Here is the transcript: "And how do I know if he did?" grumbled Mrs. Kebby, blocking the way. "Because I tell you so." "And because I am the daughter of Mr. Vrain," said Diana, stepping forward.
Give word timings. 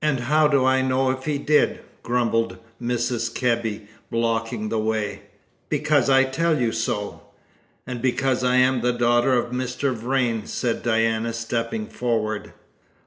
"And 0.00 0.20
how 0.20 0.48
do 0.48 0.64
I 0.64 0.80
know 0.80 1.10
if 1.10 1.26
he 1.26 1.36
did?" 1.36 1.80
grumbled 2.02 2.56
Mrs. 2.80 3.30
Kebby, 3.34 3.88
blocking 4.10 4.70
the 4.70 4.78
way. 4.78 5.24
"Because 5.68 6.08
I 6.08 6.24
tell 6.24 6.58
you 6.58 6.72
so." 6.72 7.24
"And 7.86 8.00
because 8.00 8.42
I 8.42 8.56
am 8.56 8.80
the 8.80 8.94
daughter 8.94 9.34
of 9.34 9.52
Mr. 9.52 9.92
Vrain," 9.94 10.46
said 10.46 10.82
Diana, 10.82 11.34
stepping 11.34 11.88
forward. 11.88 12.54